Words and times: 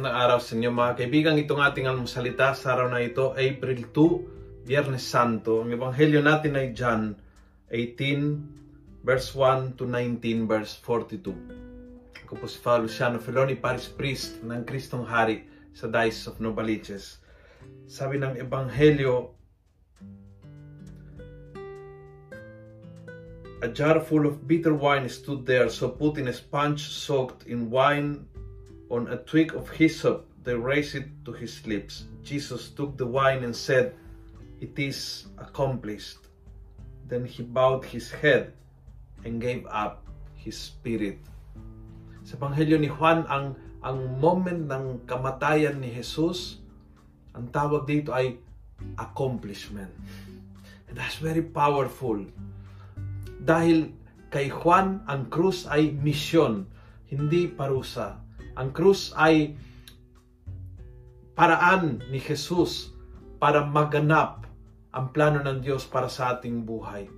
araw 0.00 0.40
sa 0.40 0.56
inyo 0.56 0.72
mga 0.72 1.04
kaibigan. 1.04 1.36
Itong 1.36 1.60
ating 1.60 1.84
salita 2.08 2.56
sa 2.56 2.72
araw 2.72 2.88
na 2.88 3.04
ito, 3.04 3.36
April 3.36 3.92
2, 3.92 4.64
Biyernes 4.64 5.04
Santo. 5.04 5.60
Ang 5.60 5.76
ebanghelyo 5.76 6.24
natin 6.24 6.56
ay 6.56 6.72
John 6.72 7.12
18, 7.68 9.04
verse 9.04 9.36
1 9.36 9.76
to 9.76 9.84
19, 9.84 10.48
verse 10.48 10.80
42. 10.80 12.24
Ako 12.24 12.40
po 12.40 12.48
si 12.48 12.56
Father 12.64 12.88
Luciano 12.88 13.20
Feloni, 13.20 13.52
Paris 13.52 13.84
Priest 13.84 14.40
ng 14.40 14.64
Kristong 14.64 15.04
Hari 15.04 15.44
sa 15.76 15.92
Diocese 15.92 16.24
of 16.32 16.40
Novaliches. 16.40 17.20
Sabi 17.84 18.16
ng 18.16 18.40
ebanghelyo, 18.40 19.36
A 23.60 23.68
jar 23.68 24.00
full 24.00 24.24
of 24.24 24.48
bitter 24.48 24.72
wine 24.72 25.04
stood 25.12 25.44
there, 25.44 25.68
so 25.68 25.92
putting 25.92 26.26
a 26.26 26.34
sponge 26.34 26.88
soaked 26.88 27.44
in 27.44 27.68
wine 27.68 28.31
on 28.92 29.08
a 29.08 29.16
twig 29.16 29.56
of 29.56 29.72
hyssop, 29.72 30.28
they 30.44 30.52
raised 30.52 30.94
it 30.94 31.08
to 31.24 31.32
his 31.32 31.64
lips. 31.64 32.04
Jesus 32.20 32.68
took 32.76 33.00
the 33.00 33.08
wine 33.08 33.40
and 33.42 33.56
said, 33.56 33.96
It 34.60 34.76
is 34.76 35.26
accomplished. 35.40 36.20
Then 37.08 37.24
he 37.24 37.42
bowed 37.42 37.88
his 37.88 38.12
head 38.12 38.52
and 39.24 39.40
gave 39.40 39.64
up 39.72 40.04
his 40.36 40.60
spirit. 40.60 41.18
Sa 42.22 42.36
Ebanghelyo 42.36 42.78
ni 42.78 42.92
Juan, 42.92 43.24
ang, 43.26 43.56
ang 43.80 44.20
moment 44.20 44.68
ng 44.68 45.08
kamatayan 45.08 45.80
ni 45.80 45.90
Jesus, 45.90 46.62
ang 47.32 47.48
tawag 47.48 47.88
dito 47.88 48.12
ay 48.12 48.36
accomplishment. 49.00 49.90
And 50.86 50.94
that's 50.94 51.16
very 51.18 51.42
powerful. 51.42 52.22
Dahil 53.42 53.90
kay 54.28 54.52
Juan, 54.52 55.02
ang 55.08 55.32
krus 55.32 55.64
ay 55.66 55.96
misyon, 55.96 56.68
hindi 57.08 57.48
parusa. 57.48 58.20
Ang 58.56 58.70
krus 58.76 59.16
ay 59.16 59.56
paraan 61.32 62.04
ni 62.12 62.20
Jesus 62.20 62.92
para 63.40 63.64
maganap 63.64 64.44
ang 64.92 65.08
plano 65.10 65.40
ng 65.40 65.64
Diyos 65.64 65.88
para 65.88 66.06
sa 66.12 66.36
ating 66.36 66.68
buhay, 66.68 67.08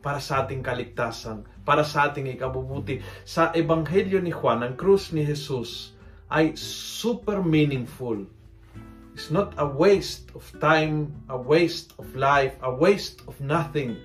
para 0.00 0.16
sa 0.16 0.42
ating 0.42 0.64
kaligtasan, 0.64 1.44
para 1.62 1.84
sa 1.84 2.08
ating 2.08 2.32
ikabubuti. 2.32 3.04
Sa 3.28 3.52
Ebanghelyo 3.52 4.18
ni 4.24 4.32
Juan, 4.32 4.64
ang 4.64 4.74
krus 4.80 5.12
ni 5.12 5.28
Jesus 5.28 5.92
ay 6.32 6.56
super 6.56 7.44
meaningful. 7.44 8.24
It's 9.12 9.28
not 9.28 9.52
a 9.60 9.68
waste 9.68 10.32
of 10.32 10.46
time, 10.56 11.12
a 11.28 11.36
waste 11.36 11.92
of 12.00 12.08
life, 12.16 12.56
a 12.64 12.72
waste 12.72 13.20
of 13.28 13.36
nothing. 13.44 13.98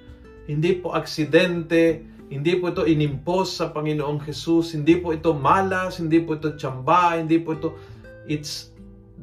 Hindi 0.49 0.83
po 0.83 0.91
aksidente, 0.91 2.03
hindi 2.33 2.57
po 2.57 2.73
ito 2.73 2.89
inimpos 2.89 3.61
sa 3.61 3.69
Panginoong 3.69 4.25
Jesus. 4.25 4.73
Hindi 4.73 4.97
po 4.97 5.13
ito 5.13 5.37
malas. 5.37 6.01
Hindi 6.01 6.17
po 6.25 6.33
ito 6.33 6.57
tsamba. 6.57 7.21
Hindi 7.21 7.37
po 7.37 7.53
ito... 7.53 7.77
It's 8.25 8.73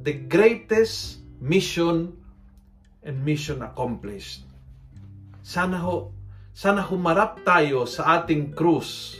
the 0.06 0.14
greatest 0.30 1.18
mission 1.42 2.14
and 3.02 3.18
mission 3.26 3.66
accomplished. 3.66 4.46
Sana 5.42 5.82
ho, 5.82 6.14
sana 6.54 6.86
humarap 6.86 7.42
tayo 7.42 7.82
sa 7.88 8.22
ating 8.22 8.54
krus 8.54 9.18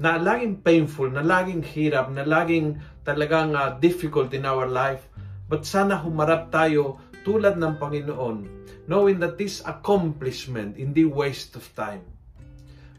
na 0.00 0.16
laging 0.16 0.64
painful, 0.64 1.12
na 1.12 1.20
laging 1.20 1.60
hirap, 1.60 2.08
na 2.08 2.24
laging 2.24 2.80
talagang 3.04 3.52
uh, 3.52 3.76
difficult 3.76 4.32
in 4.32 4.48
our 4.48 4.64
life. 4.64 5.04
But 5.50 5.68
sana 5.68 6.00
humarap 6.00 6.48
tayo 6.48 6.96
tulad 7.26 7.60
ng 7.60 7.76
Panginoon, 7.76 8.48
knowing 8.88 9.20
that 9.20 9.36
this 9.36 9.60
accomplishment, 9.68 10.80
hindi 10.80 11.04
waste 11.04 11.58
of 11.60 11.68
time 11.76 12.00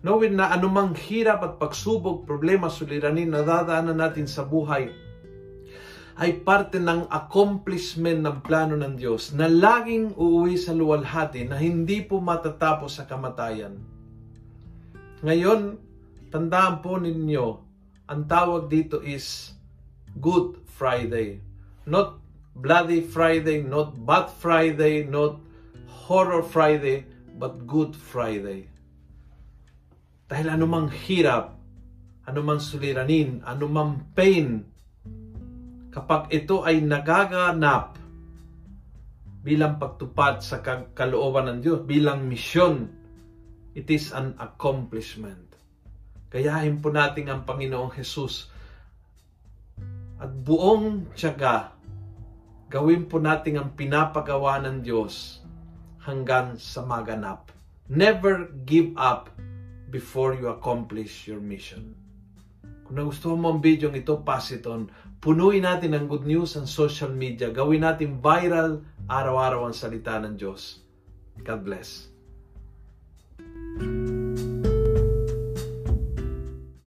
knowing 0.02 0.38
na 0.38 0.49
anumang 0.49 0.97
hirap 0.97 1.45
at 1.45 1.53
pagsubok, 1.61 2.25
problema, 2.25 2.69
suliranin 2.73 3.30
na 3.30 3.45
dadaanan 3.45 3.97
natin 3.97 4.25
sa 4.25 4.41
buhay, 4.41 4.89
ay 6.22 6.38
parte 6.45 6.78
ng 6.78 7.07
accomplishment 7.09 8.22
ng 8.22 8.38
plano 8.45 8.78
ng 8.78 8.94
Diyos 8.94 9.34
na 9.34 9.50
laging 9.50 10.13
uuwi 10.13 10.59
sa 10.59 10.75
luwalhati 10.75 11.47
na 11.47 11.57
hindi 11.57 12.03
po 12.06 12.22
matatapos 12.22 13.01
sa 13.01 13.07
kamatayan. 13.09 13.79
Ngayon, 15.25 15.78
tandaan 16.29 16.81
po 16.81 16.97
ninyo, 16.97 17.45
ang 18.09 18.22
tawag 18.28 18.67
dito 18.67 19.00
is 19.01 19.56
Good 20.19 20.61
Friday. 20.67 21.40
Not 21.88 22.19
Bloody 22.57 23.00
Friday, 23.01 23.63
not 23.63 23.95
Bad 24.03 24.28
Friday, 24.28 25.07
not 25.07 25.40
Horror 25.88 26.44
Friday, 26.44 27.07
but 27.40 27.63
Good 27.63 27.95
Friday. 27.95 28.67
Dahil 30.31 30.47
anumang 30.47 30.88
hirap, 30.88 31.59
anumang 32.24 32.64
suliranin, 32.64 33.44
anumang 33.44 34.16
pain, 34.16 34.64
kapag 35.92 36.31
ito 36.31 36.64
ay 36.64 36.80
nagaganap 36.80 38.00
bilang 39.44 39.75
pagtupad 39.75 40.40
sa 40.40 40.64
kalooban 40.96 41.52
ng 41.52 41.59
Diyos, 41.59 41.84
bilang 41.84 42.31
misyon, 42.31 42.88
it 43.75 43.91
is 43.91 44.16
an 44.16 44.31
accomplishment. 44.40 45.52
Kayahin 46.31 46.80
po 46.80 46.96
natin 46.96 47.28
ang 47.28 47.44
Panginoong 47.44 47.91
Jesus 47.91 48.47
at 50.16 50.31
buong 50.31 51.12
tiyaga, 51.12 51.75
gawin 52.72 53.03
po 53.03 53.20
natin 53.20 53.59
ang 53.59 53.75
pinapagawa 53.75 54.64
ng 54.64 54.80
Diyos 54.80 55.44
hanggang 56.08 56.56
sa 56.56 56.88
maganap. 56.88 57.52
Never 57.91 58.47
give 58.64 58.96
up 58.96 59.28
before 59.91 60.34
you 60.40 60.47
accomplish 60.47 61.28
your 61.28 61.44
mission. 61.44 61.94
Kung 62.88 62.96
nagustuhan 62.96 63.40
mo 63.40 63.52
ang 63.53 63.62
video 63.62 63.91
ito, 63.91 64.24
pass 64.24 64.56
it 64.56 64.63
on. 64.66 64.88
Punuin 65.22 65.68
natin 65.68 65.94
ang 65.94 66.09
good 66.09 66.25
news 66.25 66.57
ang 66.57 66.66
social 66.66 67.12
media. 67.13 67.53
Gawin 67.53 67.85
natin 67.85 68.24
viral 68.24 68.81
araw-araw 69.06 69.69
ang 69.69 69.75
salita 69.75 70.18
ng 70.18 70.40
Diyos. 70.40 70.81
God 71.44 71.62
bless. 71.62 72.12
thank 73.81 74.09
you 74.09 74.10